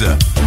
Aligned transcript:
Mix. 0.00 0.37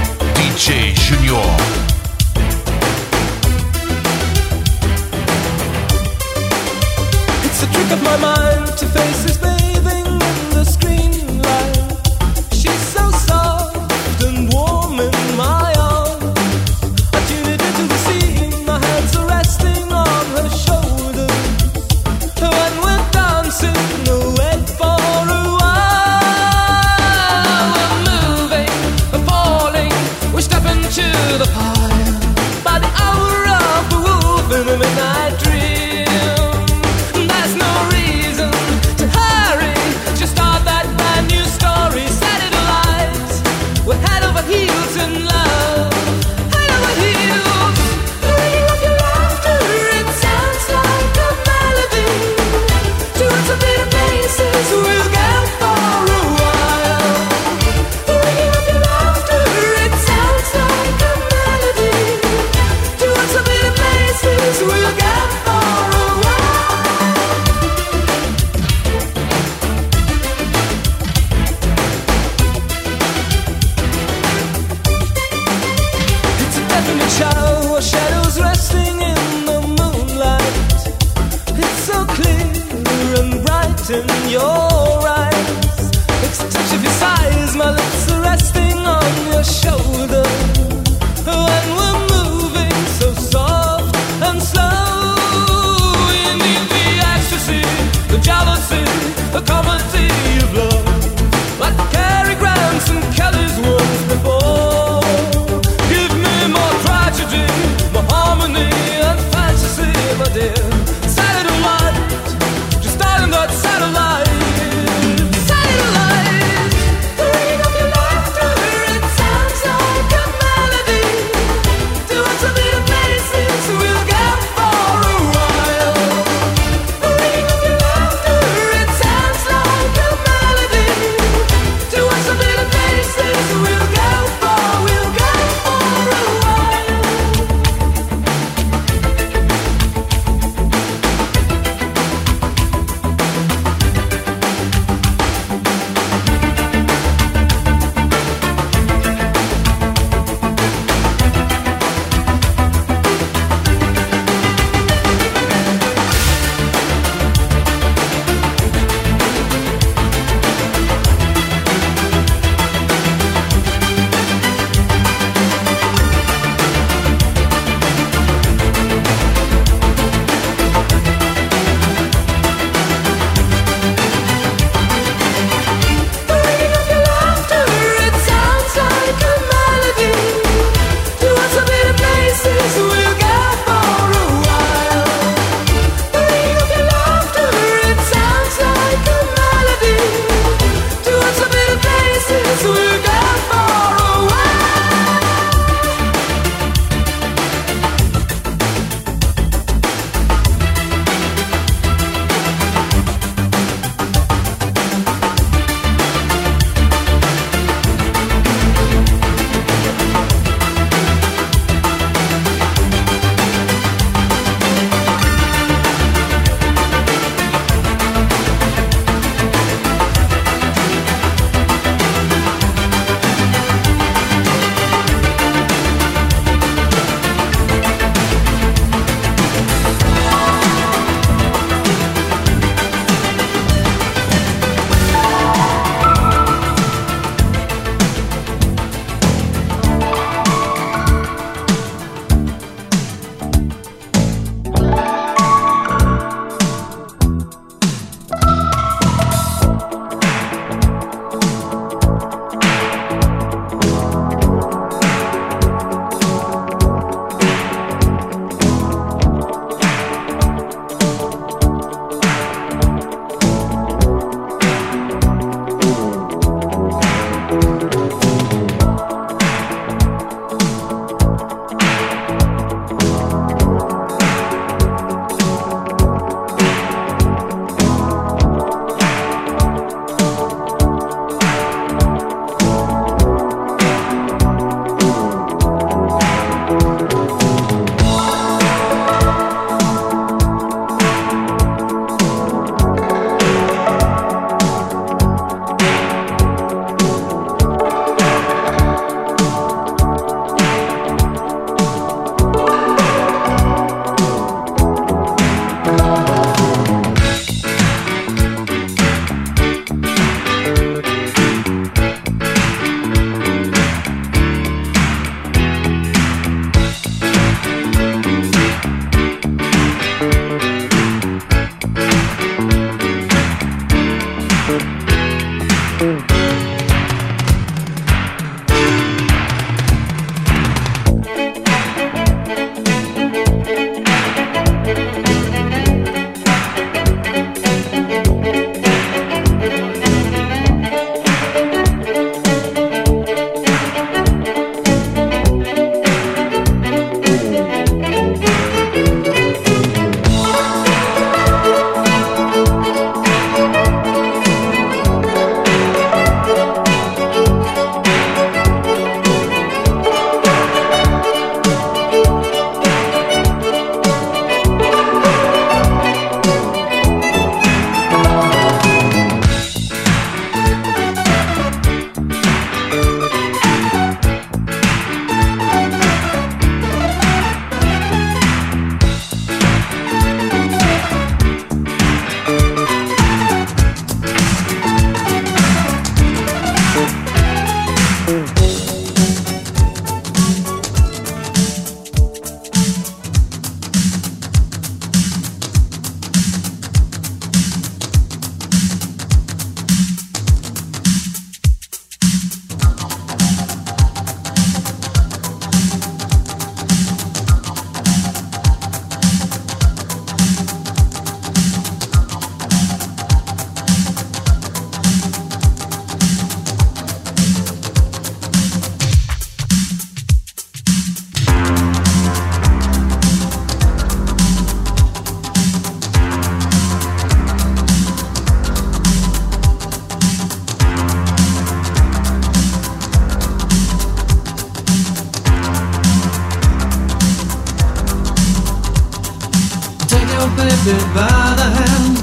it 440.87 441.13
by 441.13 441.53
the 441.59 441.67
hand 441.77 442.15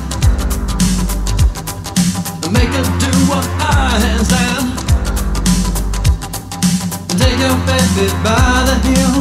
Make 2.53 2.73
it 2.81 2.89
do 2.99 3.13
what 3.31 3.47
I 3.61 4.01
handstand 4.03 4.67
Take 7.19 7.39
your 7.39 7.57
baby 7.71 8.07
by 8.25 8.65
the 8.69 8.77
heel 8.87 9.15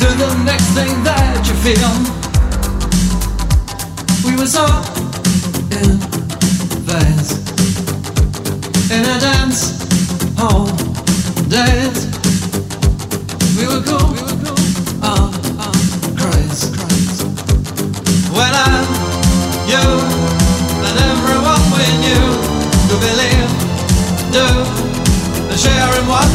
Do 0.00 0.08
the 0.16 0.30
next 0.44 0.68
thing 0.72 1.04
that 1.04 1.44
you 1.46 1.54
feel. 1.60 1.92
We 4.24 4.32
were 4.38 4.46
so 4.46 4.64
in 5.76 5.98
phase 6.86 7.32
In 8.90 9.04
a 9.04 9.20
dance 9.20 9.60
all 10.40 10.66
days. 11.48 12.06
We 13.58 13.66
were 13.66 13.82
cool 13.82 14.21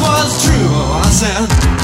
was 0.07 0.44
true. 0.44 0.69
I 0.94 1.09
said. 1.09 1.76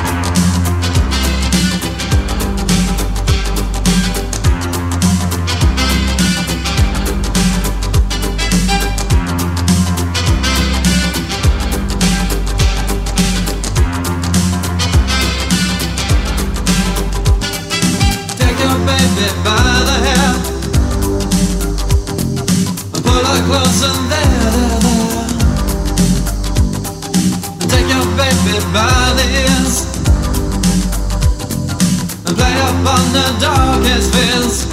vez. 34.14 34.73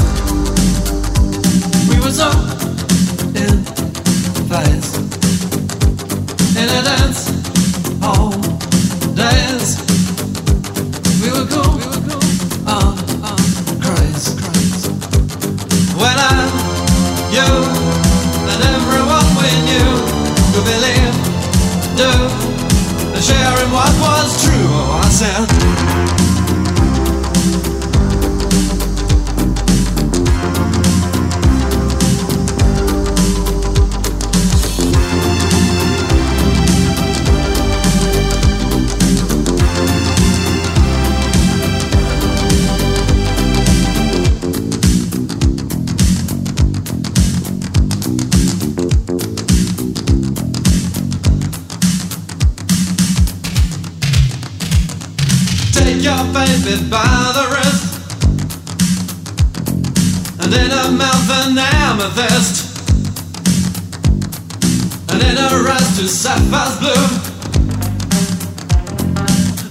and 65.20 65.36
then 65.36 65.38
I 65.38 65.60
rise 65.60 65.98
to 65.98 66.08
sapphire's 66.08 66.78
blue. 66.78 67.06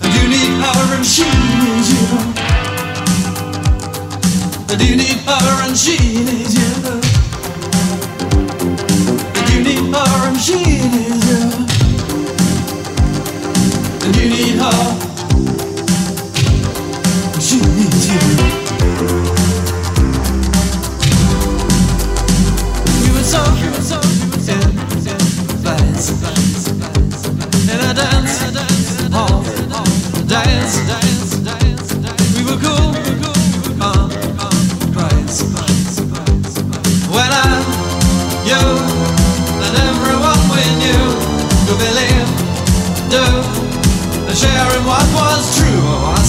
And 0.03 0.13
you 0.13 0.25
need 0.29 0.53
her, 0.61 0.95
and 0.95 1.05
she 1.05 1.23
needs 1.63 1.89
you 1.93 2.03
know. 2.11 2.33
And 4.69 4.81
you 4.81 4.95
need 4.95 5.27
orange 5.27 5.83
jeans, 5.83 6.53
you 6.53 6.69
know. 6.83 7.01
And 9.35 9.45
you 9.49 9.59
need 9.63 9.95
orange 9.95 10.45
jeans, 10.45 11.25
you 11.27 11.39
know. 11.39 11.67
And 14.05 14.15
you 14.15 14.25
need 14.29 14.55
her. 14.59 15.08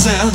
sound 0.00 0.29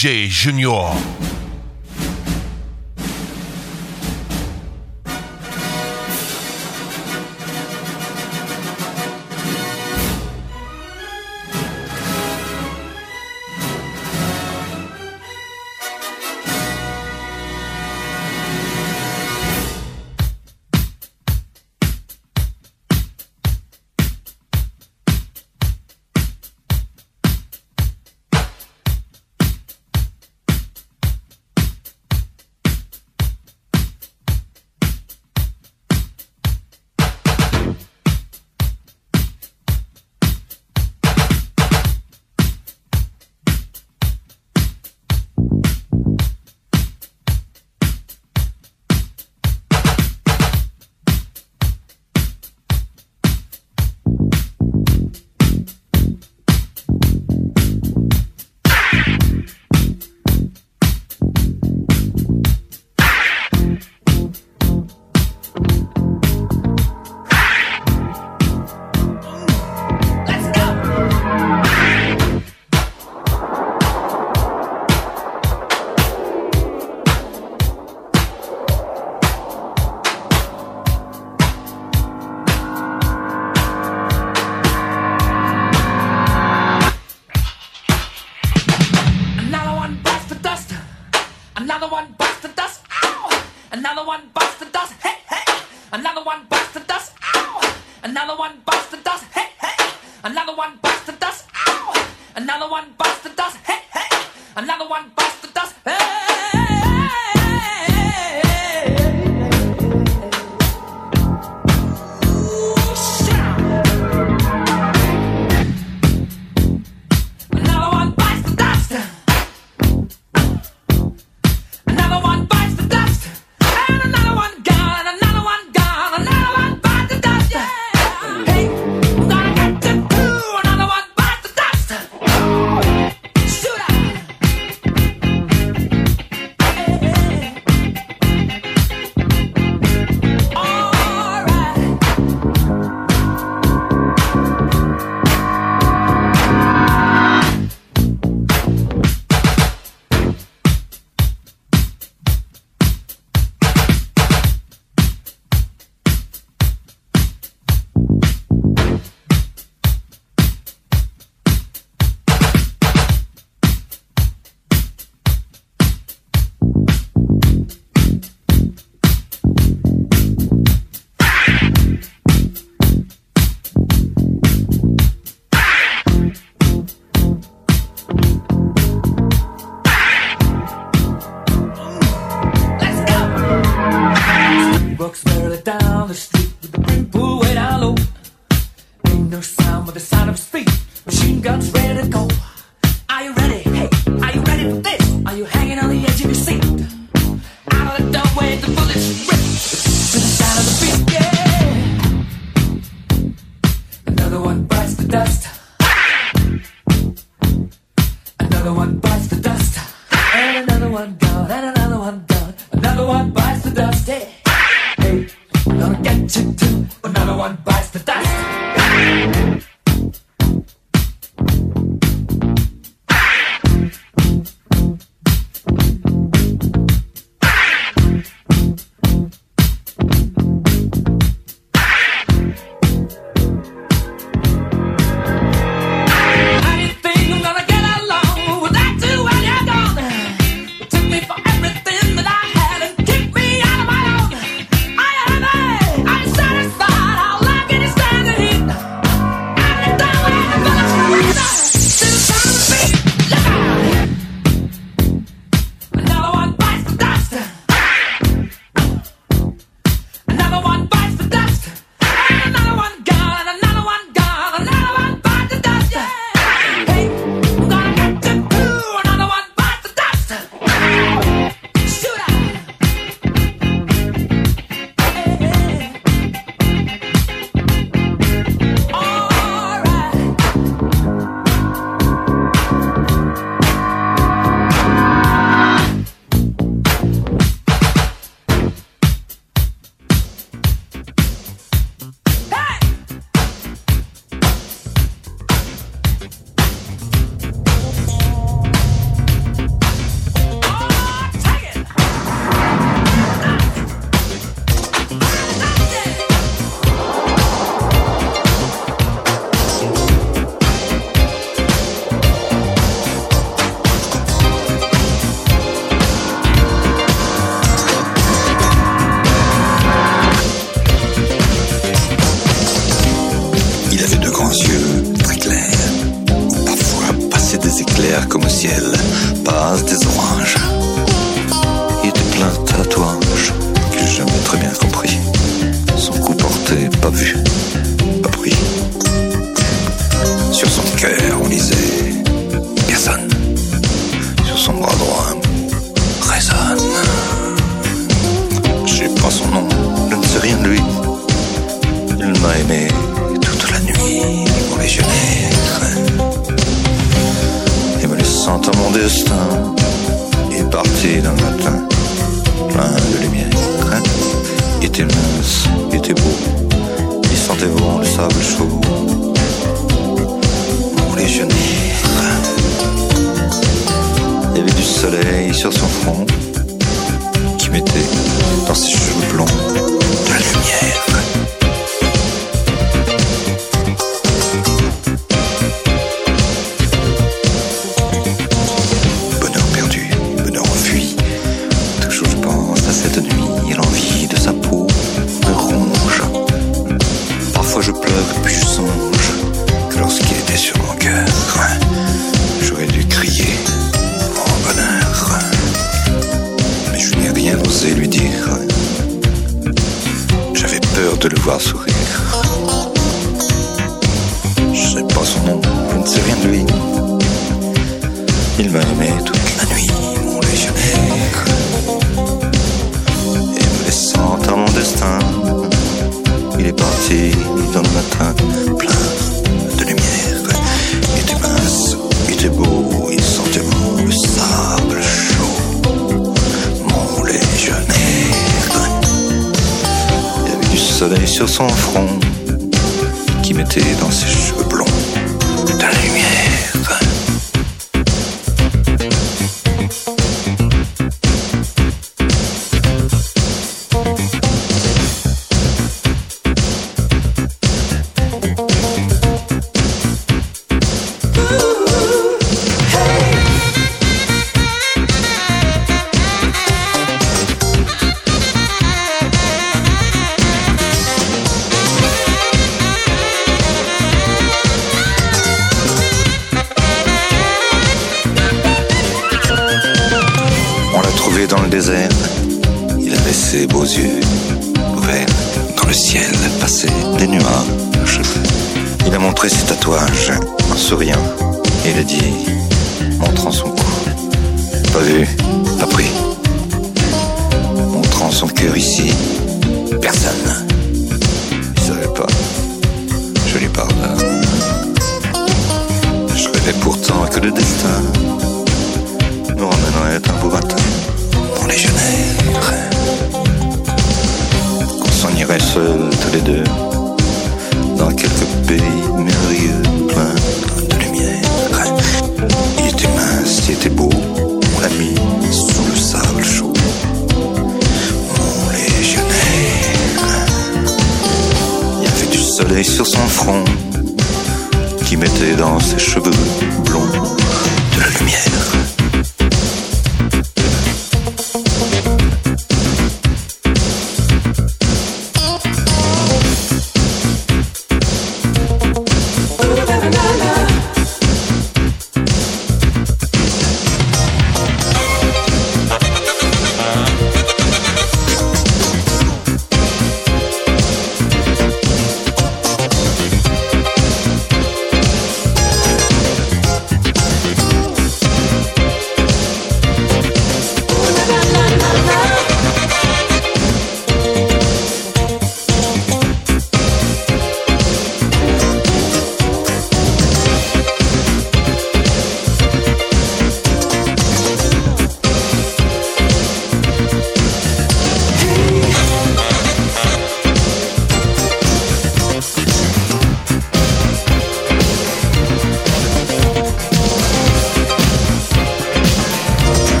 DJ 0.00 0.30
Junior. 0.30 1.39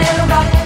Bandolero 0.00 0.59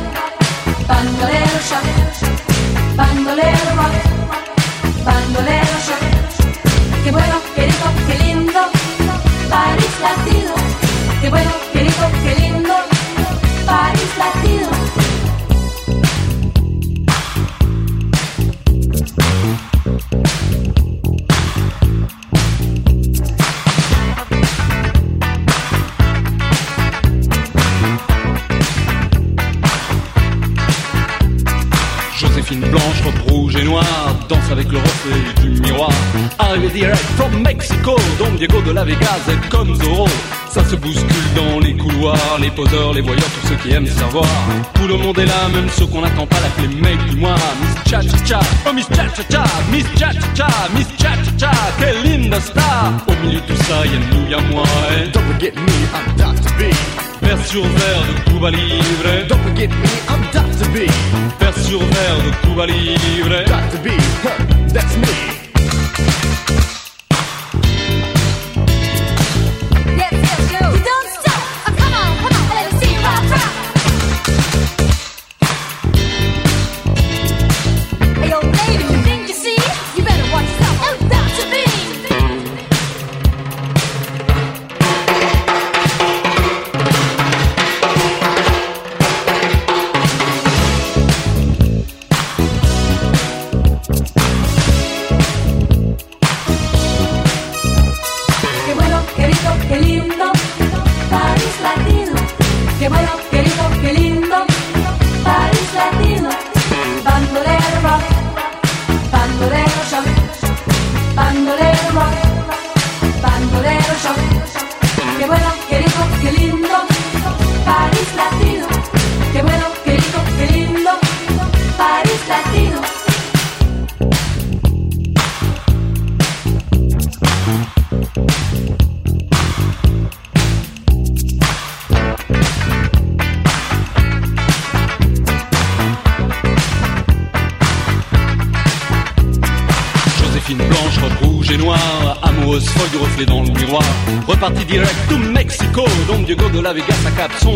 poseurs, 42.54 42.92
les 42.92 43.00
voyeurs, 43.00 43.28
tous 43.40 43.48
ceux 43.48 43.56
qui 43.56 43.74
aiment 43.74 43.86
savoir. 43.86 44.26
Tout 44.74 44.86
le 44.86 44.96
monde 44.96 45.18
est 45.18 45.26
là, 45.26 45.48
même 45.52 45.68
ceux 45.70 45.86
qu'on 45.86 46.00
n'attend 46.02 46.26
pas, 46.26 46.36
l'appeler 46.40 46.74
mec 46.76 46.98
du 47.10 47.16
mois. 47.16 47.34
Miss 47.60 47.90
Cha 47.90 48.00
Cha 48.00 48.24
Cha, 48.24 48.40
oh 48.66 48.72
Miss 48.72 48.86
Cha 48.88 49.04
Cha 49.14 49.22
Cha, 49.30 49.44
Miss 49.70 49.86
Cha 49.98 50.12
Cha 50.12 50.34
Cha, 50.34 50.48
Miss 50.74 50.86
Cha 50.98 51.10
Cha 51.24 51.32
Cha, 51.38 51.52
quelle 51.78 52.02
linda 52.02 52.40
star. 52.40 52.92
Au 53.06 53.26
milieu 53.26 53.40
de 53.40 53.46
tout 53.46 53.62
ça, 53.64 53.84
y'a 53.84 53.98
nous, 54.10 54.30
y'a 54.30 54.40
moi. 54.52 54.64
Et 54.96 55.08
Don't 55.10 55.22
forget 55.32 55.52
me, 55.54 55.76
I'm 55.94 56.16
Dr. 56.16 56.50
B. 56.58 56.62
vers 57.22 57.46
sur 57.46 57.62
verre 57.62 58.02
de 58.08 58.30
Cuba 58.30 58.50
Libre. 58.50 59.26
Don't 59.28 59.42
forget 59.42 59.68
me, 59.68 59.90
I'm 60.08 60.22
Dr. 60.32 60.68
B. 60.72 60.90
Vers 61.40 61.58
sur 61.58 61.80
verre 61.80 62.18
de 62.24 62.46
Cuba 62.46 62.66
Libre. 62.66 63.44
Dr. 63.46 63.82
B, 63.82 63.88
huh, 64.24 64.72
that's 64.72 64.96
me. 64.96 65.33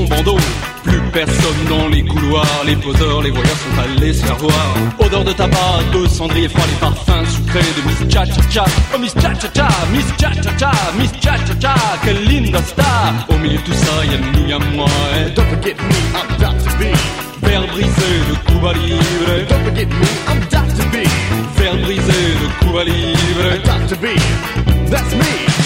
Bandeau. 0.09 0.37
Plus 0.85 1.01
personne 1.13 1.65
dans 1.69 1.89
les 1.89 2.03
couloirs, 2.03 2.63
les 2.65 2.77
poseurs, 2.77 3.23
les 3.23 3.31
voyeurs 3.31 3.57
sont 3.57 3.83
allés 3.83 4.15
se 4.15 4.25
faire 4.25 4.37
voir. 4.37 4.75
Odeur 4.99 5.25
de 5.25 5.33
tabac, 5.33 5.81
de 5.93 6.07
cendrier 6.07 6.49
froid, 6.49 6.65
les 6.67 6.77
parfums 6.77 7.27
sucrés 7.29 7.61
de 7.61 7.87
Miss 7.87 8.13
Cha 8.13 8.25
Cha 8.25 8.43
Cha. 8.51 8.65
Oh 8.95 8.99
Miss 8.99 9.13
Cha 9.15 9.35
Cha 9.35 9.49
Cha, 9.55 9.69
Miss 9.93 10.07
Cha 10.19 10.31
Cha 10.43 10.57
Cha, 10.59 10.73
Miss 10.99 11.13
Cha 11.21 11.37
Cha 11.47 11.55
Cha, 11.61 11.75
quelle 12.05 12.25
linda 12.25 12.63
star. 12.63 13.13
Au 13.29 13.37
milieu 13.39 13.59
de 13.59 13.63
tout 13.63 13.73
ça, 13.75 14.05
y'a 14.05 14.19
nous, 14.19 14.49
y'a 14.49 14.59
moi. 14.77 14.89
Et 15.19 15.31
Don't 15.31 15.45
forget 15.47 15.75
me, 15.75 15.99
I'm 16.15 16.29
Dr. 16.39 16.77
B. 16.79 16.85
Verre 17.43 17.67
brisé 17.69 18.11
de 18.31 18.51
Cuba 18.51 18.73
Libre. 18.73 19.47
Don't 19.49 19.65
forget 19.65 19.87
me, 19.87 20.09
I'm 20.29 20.41
Dr. 20.51 20.87
B. 20.91 21.07
Verre 21.57 21.77
brisé 21.83 22.13
de 22.41 22.65
Cuba 22.65 22.85
Libre. 22.85 23.63
Dr. 23.65 23.97
B, 24.01 24.07
that's 24.91 25.15
me. 25.15 25.58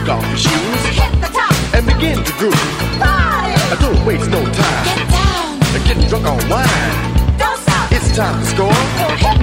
Kick 0.00 0.08
off 0.10 0.26
your 0.28 0.36
shoes 0.36 0.84
Hit 0.92 1.12
the 1.22 1.28
top. 1.28 1.74
and 1.74 1.86
begin 1.86 2.22
to 2.22 2.32
groove. 2.32 2.52
Party. 3.00 3.52
I 3.72 3.76
don't 3.80 4.04
waste 4.04 4.28
no 4.30 4.42
time. 4.44 4.84
Get 4.84 5.08
down. 5.08 5.86
Getting 5.86 6.08
drunk 6.08 6.26
on 6.26 6.48
wine. 6.50 7.38
Don't 7.38 7.58
stop. 7.60 7.92
It's 7.92 8.14
time 8.14 8.38
to 8.40 8.46
score. 8.46 9.35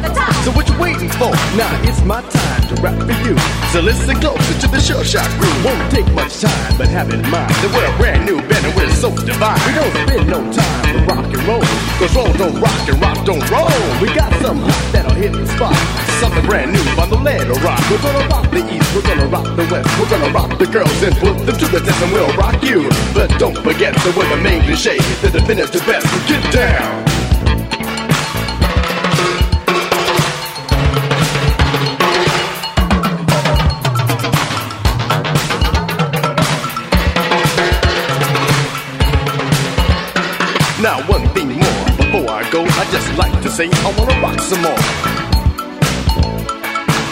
So 0.44 0.52
the 0.52 0.58
what 0.60 0.68
you 0.68 0.76
waiting 0.76 1.08
for? 1.08 1.32
Now 1.56 1.72
it's 1.88 2.04
my 2.04 2.20
time 2.20 2.62
to 2.68 2.76
rap 2.84 3.00
for 3.00 3.16
you. 3.24 3.32
So 3.72 3.80
listen 3.80 4.20
closer 4.20 4.60
to 4.60 4.68
the 4.68 4.76
sure 4.76 5.00
shot 5.08 5.24
crew. 5.40 5.48
Won't 5.64 5.88
take 5.88 6.04
much 6.12 6.44
time, 6.44 6.76
but 6.76 6.92
have 6.92 7.08
in 7.16 7.24
mind 7.32 7.48
that 7.64 7.72
we're 7.72 7.88
a 7.88 7.96
brand 7.96 8.28
new 8.28 8.44
band 8.52 8.68
and 8.68 8.76
we're 8.76 8.92
so 8.92 9.16
divine. 9.24 9.56
We 9.64 9.72
don't 9.72 9.96
spend 10.04 10.28
no 10.28 10.44
time 10.52 10.84
with 10.92 11.08
rock 11.08 11.32
and 11.32 11.44
roll. 11.48 11.64
Cause 11.96 12.12
roll 12.12 12.34
don't 12.36 12.60
rock 12.60 12.76
and 12.92 13.00
rock 13.00 13.20
don't 13.24 13.46
roll. 13.48 13.72
We 14.04 14.12
got 14.12 14.36
some 14.44 14.60
hot 14.60 14.84
that'll 14.92 15.16
hit 15.16 15.32
the 15.32 15.48
spot. 15.48 15.80
Something 16.20 16.44
brand 16.44 16.76
new 16.76 16.84
on 17.00 17.08
the 17.08 17.24
lead 17.24 17.48
or 17.48 17.56
rock. 17.64 17.80
We're 17.88 18.04
gonna 18.04 18.28
rock 18.28 18.52
the 18.52 18.68
east, 18.68 18.92
we're 18.92 19.08
gonna 19.08 19.32
rock 19.32 19.48
the 19.56 19.64
west. 19.72 19.88
We're 19.96 20.12
gonna 20.12 20.36
rock 20.36 20.52
the 20.60 20.68
girls 20.68 21.00
and 21.08 21.16
put 21.24 21.40
them 21.40 21.56
to 21.56 21.68
the 21.72 21.80
test 21.80 22.04
and 22.04 22.12
we'll 22.12 22.36
rock 22.36 22.60
you. 22.60 22.92
But 23.16 23.32
don't 23.40 23.56
forget 23.64 23.96
that 23.96 24.12
we're 24.12 24.28
the 24.28 24.44
main 24.44 24.60
cliche, 24.68 25.00
that 25.24 25.32
the 25.32 25.40
finish 25.48 25.72
definitive 25.72 25.88
best. 25.88 26.28
Get 26.28 26.44
down. 26.52 27.13
Before 42.54 42.70
I 42.70 42.86
just 42.92 43.18
like 43.18 43.34
to 43.42 43.50
say 43.50 43.68
I 43.68 43.90
wanna 43.98 44.22
rock 44.22 44.40
some 44.40 44.62
more. 44.62 44.78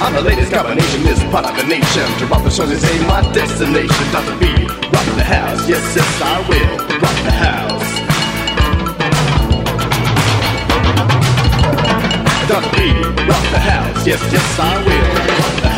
I'm 0.04 0.14
the 0.14 0.22
latest 0.22 0.52
combination, 0.52 1.02
this 1.02 1.24
part 1.32 1.46
of 1.46 1.56
the 1.58 1.64
nation. 1.64 2.06
To 2.20 2.26
rock 2.28 2.44
the 2.44 2.52
show 2.52 2.66
is 2.66 2.84
ain't 2.84 3.08
my 3.08 3.22
destination. 3.34 4.06
Dr. 4.12 4.38
B, 4.38 4.46
rock 4.94 5.08
the 5.18 5.24
house, 5.24 5.68
yes, 5.68 5.82
yes, 5.96 6.22
I 6.22 6.38
will 6.48 6.78
rock 7.02 7.18
the 7.26 7.34
house. 7.46 7.90
Dr. 12.48 12.70
B, 12.78 12.94
rock 13.26 13.46
the 13.50 13.60
house, 13.60 14.06
yes, 14.06 14.22
yes, 14.32 14.60
I 14.60 14.78
will 14.86 15.08
rock 15.42 15.62
the 15.62 15.70
house. 15.70 15.71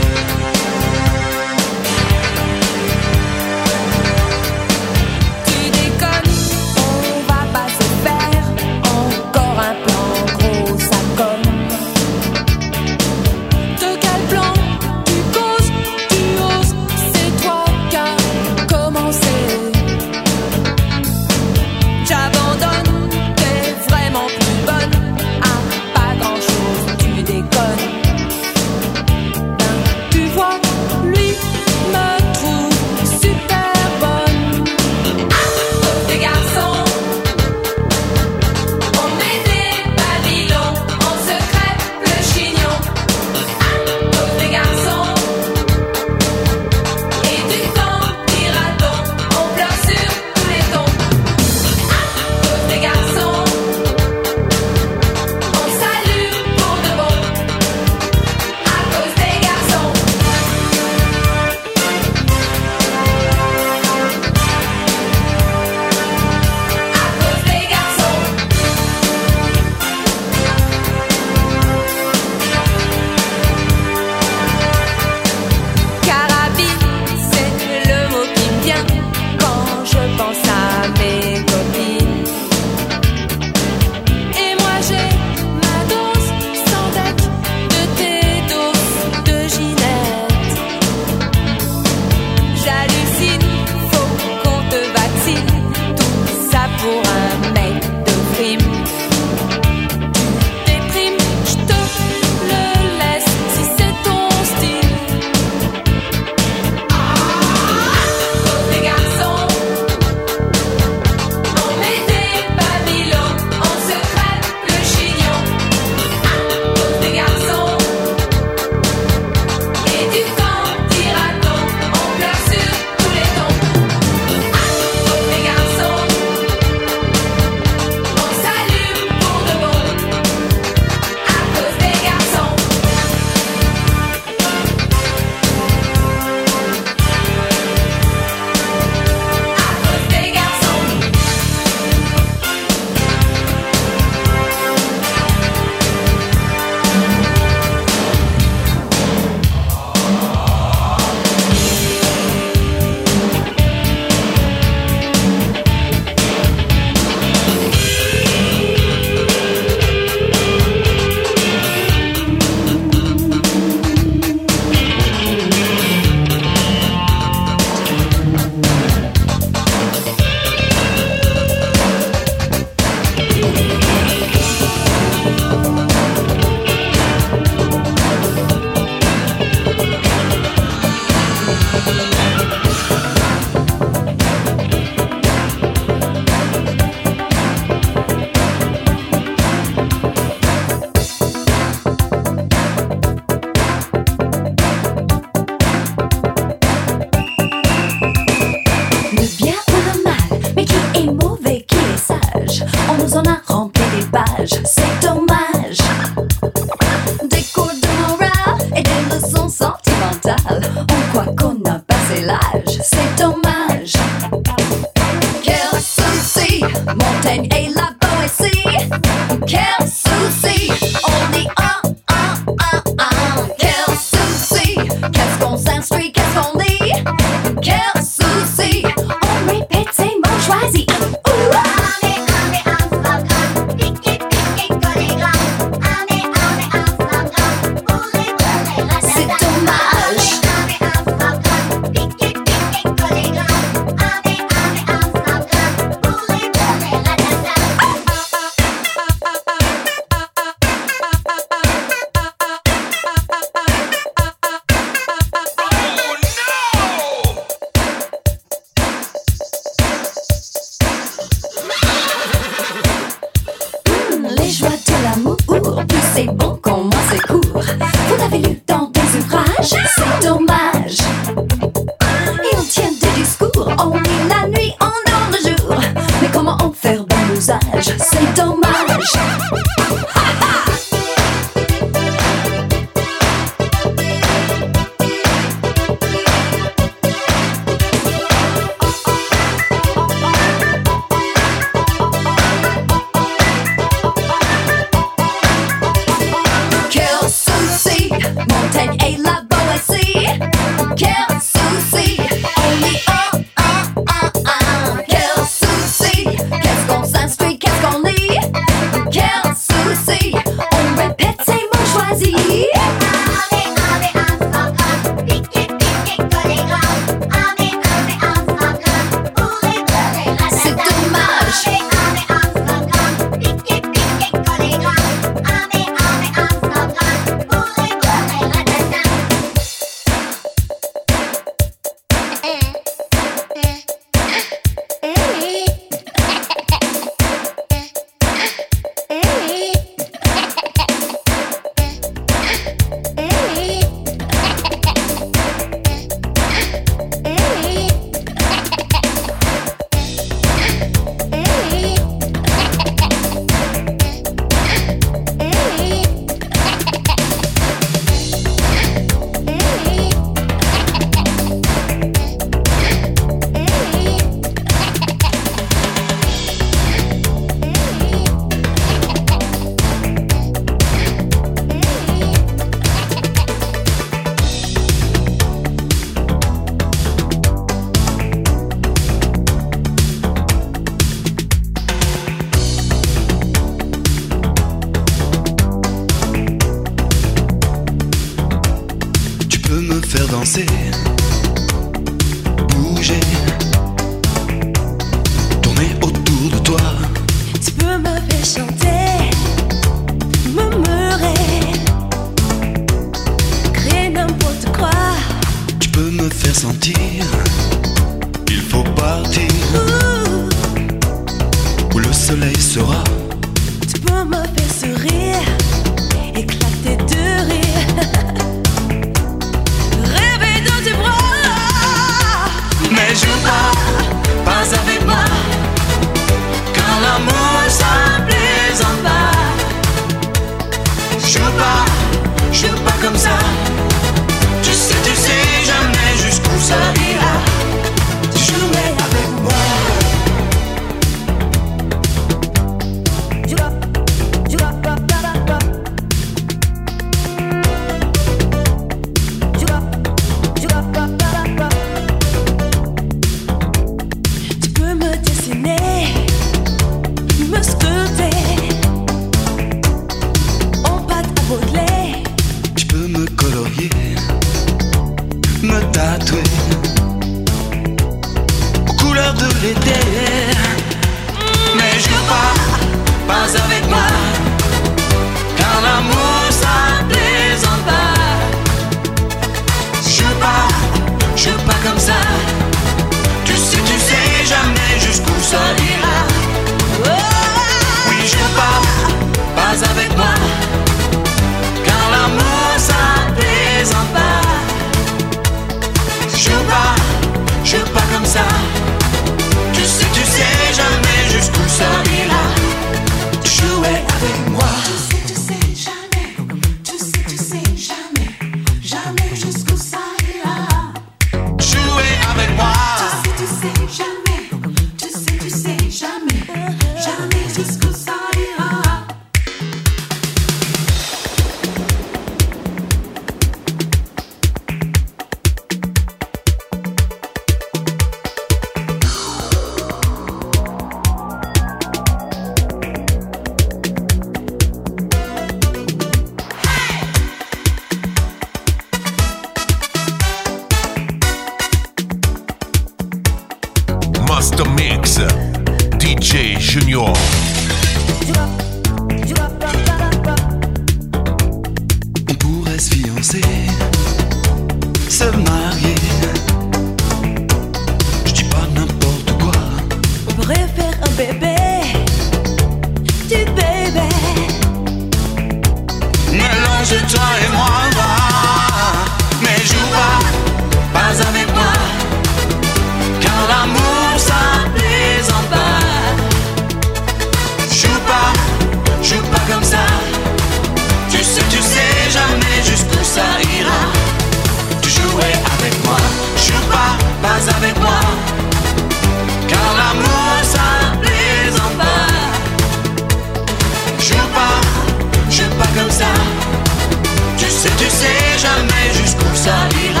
Tu 597.81 597.89
sais 597.89 598.37
jamais 598.37 598.93
jusqu'où 598.93 599.35
ça 599.35 599.67
ira. 599.83 600.00